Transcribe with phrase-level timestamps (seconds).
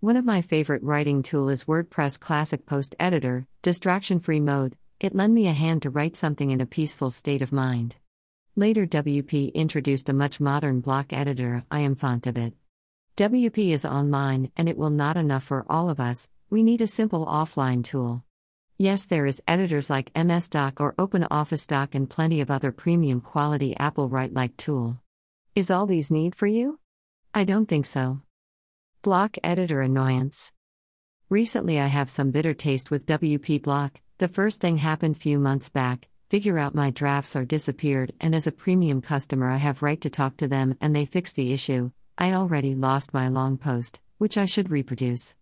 [0.00, 4.76] One of my favorite writing tool is WordPress Classic Post Editor, distraction-free mode.
[5.00, 7.96] It lend me a hand to write something in a peaceful state of mind.
[8.54, 12.54] Later WP introduced a much modern block editor, I am fond of it.
[13.16, 16.30] WP is online and it will not enough for all of us.
[16.48, 18.22] We need a simple offline tool.
[18.76, 23.20] Yes, there is editors like MS Doc or OpenOffice Doc and plenty of other premium
[23.20, 25.00] quality Apple Write like tool.
[25.56, 26.78] Is all these need for you?
[27.34, 28.20] I don't think so.
[29.08, 30.52] Block editor annoyance.
[31.30, 34.02] Recently I have some bitter taste with WP Block.
[34.18, 38.46] The first thing happened few months back, figure out my drafts are disappeared and as
[38.46, 41.90] a premium customer I have right to talk to them and they fix the issue.
[42.18, 45.34] I already lost my long post, which I should reproduce.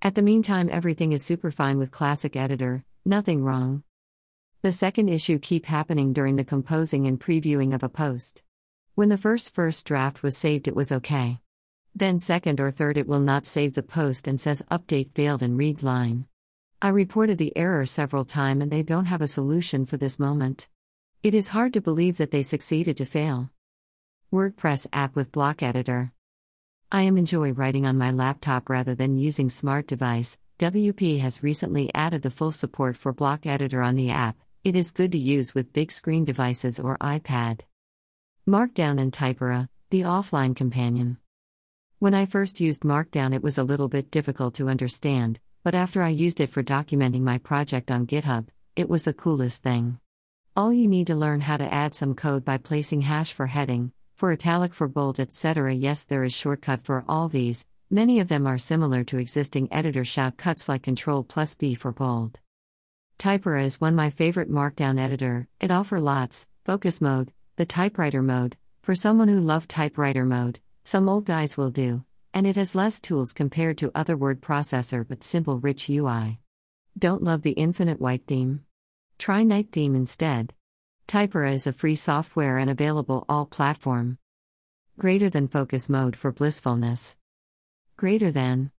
[0.00, 3.82] At the meantime everything is super fine with classic editor, nothing wrong.
[4.62, 8.44] The second issue keep happening during the composing and previewing of a post.
[8.94, 11.40] When the first first draft was saved it was okay.
[11.98, 15.58] Then second or third it will not save the post and says update failed and
[15.58, 16.26] read line.
[16.80, 20.68] I reported the error several times and they don't have a solution for this moment.
[21.24, 23.50] It is hard to believe that they succeeded to fail.
[24.32, 26.12] WordPress app with block editor.
[26.92, 30.38] I am enjoy writing on my laptop rather than using smart device.
[30.60, 34.36] WP has recently added the full support for block editor on the app.
[34.62, 37.62] It is good to use with big screen devices or iPad.
[38.46, 41.18] Markdown and Typora, the offline companion.
[42.00, 46.00] When I first used Markdown, it was a little bit difficult to understand, but after
[46.00, 48.46] I used it for documenting my project on GitHub,
[48.76, 49.98] it was the coolest thing.
[50.54, 53.90] All you need to learn how to add some code by placing hash for heading,
[54.14, 55.74] for italic for bold, etc.
[55.74, 57.66] Yes, there is shortcut for all these.
[57.90, 62.38] Many of them are similar to existing editor shortcuts like Ctrl plus B for bold.
[63.18, 65.48] Typora is one my favorite markdown editor.
[65.58, 71.06] It offer lots, focus mode, the typewriter mode, for someone who love typewriter mode, some
[71.06, 75.22] old guys will do and it has less tools compared to other word processor but
[75.22, 76.40] simple rich UI.
[76.98, 78.64] Don't love the infinite white theme?
[79.18, 80.54] Try night theme instead.
[81.06, 84.16] Typora is a free software and available all platform.
[84.98, 87.16] Greater than focus mode for blissfulness.
[87.98, 88.70] Greater than.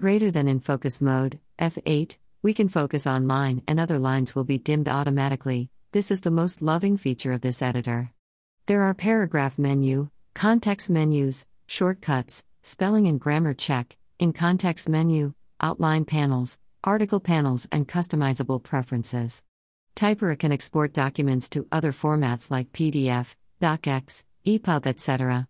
[0.00, 4.44] Greater than in focus mode, F8, we can focus on line and other lines will
[4.44, 5.68] be dimmed automatically.
[5.92, 8.14] This is the most loving feature of this editor.
[8.64, 15.32] There are paragraph menu, context menus, shortcuts, spelling and grammar check, in context menu,
[15.62, 19.42] outline panels, article panels, and customizable preferences.
[19.94, 25.48] Typora can export documents to other formats like PDF, DocX, EPUB, etc.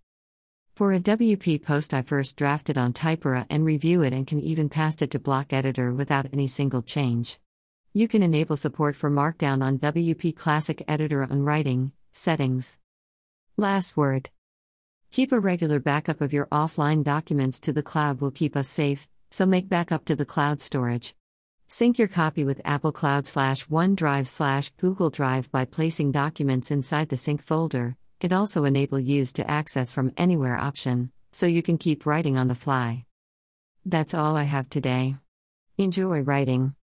[0.77, 4.69] For a WP post, I first drafted on Typora and review it and can even
[4.69, 7.41] pass it to Block Editor without any single change.
[7.93, 12.79] You can enable support for Markdown on WP Classic Editor on Writing, Settings.
[13.57, 14.31] Last word.
[15.17, 19.09] Keep a regular backup of your offline documents to the cloud will keep us safe,
[19.31, 21.15] so make backup to the cloud storage.
[21.69, 27.09] Sync your copy with Apple Cloud slash OneDrive slash Google Drive by placing documents inside
[27.09, 27.97] the sync folder.
[28.21, 32.49] It also enable use to access from anywhere option, so you can keep writing on
[32.49, 33.07] the fly.
[33.87, 35.17] That's all I have today.
[35.79, 36.75] Enjoy writing.